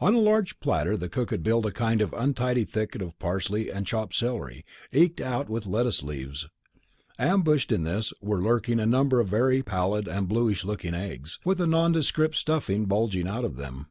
[0.00, 3.70] On a large platter the cook had built a kind of untidy thicket of parsley
[3.70, 6.48] and chopped celery, eked out with lettuce leaves.
[7.16, 11.60] Ambushed in this were lurking a number of very pallid and bluish looking eggs, with
[11.60, 13.86] a nondescript stuffing bulging out of them.